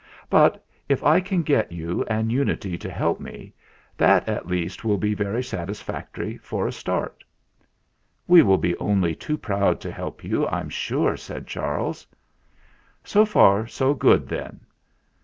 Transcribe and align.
But 0.31 0.65
if 0.89 1.03
I 1.03 1.19
can 1.21 1.43
get 1.43 1.71
you 1.71 2.03
and 2.05 2.31
Unity 2.31 2.75
to 2.75 2.89
help 2.89 3.19
me, 3.19 3.53
that 3.97 4.27
at 4.27 4.47
least 4.47 4.83
will 4.83 4.97
be 4.97 5.13
very 5.13 5.43
satisfactory 5.43 6.37
for 6.39 6.65
a 6.67 6.71
start." 6.71 7.23
"We 8.27 8.39
shall 8.39 8.57
be 8.57 8.75
only 8.79 9.13
too 9.13 9.37
proud 9.37 9.79
to 9.81 9.91
help 9.91 10.23
you, 10.23 10.47
I'm 10.47 10.69
sure," 10.69 11.15
said 11.17 11.45
Charles. 11.45 12.07
"So 13.03 13.25
far 13.25 13.67
so 13.67 13.93
good 13.93 14.27
then. 14.27 14.61